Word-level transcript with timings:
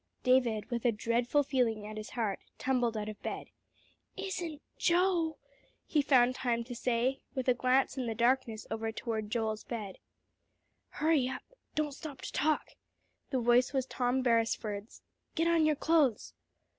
David, 0.23 0.71
with 0.71 0.83
a 0.83 0.91
dreadful 0.91 1.43
feeling 1.43 1.85
at 1.85 1.95
his 1.95 2.09
heart, 2.09 2.39
tumbled 2.57 2.97
out 2.97 3.07
of 3.07 3.21
bed. 3.21 3.49
"Isn't 4.17 4.59
Joe!" 4.79 5.37
he 5.85 6.01
found 6.01 6.33
time 6.33 6.63
to 6.63 6.73
say, 6.75 7.21
with 7.35 7.47
a 7.47 7.53
glance 7.53 7.97
in 7.99 8.07
the 8.07 8.15
darkness 8.15 8.65
over 8.71 8.91
toward 8.91 9.29
Joel's 9.29 9.63
bed. 9.63 9.99
"Hurry 10.89 11.27
up, 11.29 11.43
don't 11.75 11.93
stop 11.93 12.21
to 12.21 12.31
talk." 12.31 12.69
The 13.29 13.37
voice 13.41 13.73
was 13.73 13.85
Tom 13.85 14.23
Beresford's. 14.23 15.03
"Get 15.35 15.47
on 15.47 15.67
your 15.67 15.75
clothes." 15.75 16.33